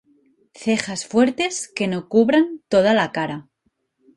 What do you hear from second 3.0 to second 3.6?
cara.